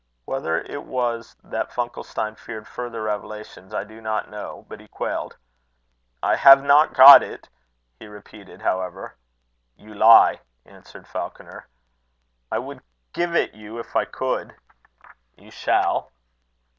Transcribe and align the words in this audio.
Whether 0.25 0.61
it 0.61 0.83
was 0.83 1.35
that 1.43 1.69
Funkelstein 1.69 2.35
feared 2.35 2.67
further 2.67 3.03
revelations, 3.03 3.71
I 3.71 3.83
do 3.83 4.01
not 4.01 4.31
know, 4.31 4.65
but 4.67 4.79
he 4.79 4.87
quailed. 4.87 5.37
"I 6.23 6.35
have 6.37 6.63
not 6.63 6.95
got 6.95 7.21
it," 7.21 7.47
he 7.99 8.07
repeated, 8.07 8.63
however. 8.63 9.13
"You 9.75 9.93
lie," 9.93 10.41
answered 10.65 11.07
Falconer. 11.07 11.67
"I 12.51 12.57
would 12.57 12.81
give 13.13 13.35
it 13.35 13.53
you 13.53 13.77
if 13.77 13.95
I 13.95 14.05
could." 14.05 14.55
"You 15.37 15.51
shall." 15.51 16.09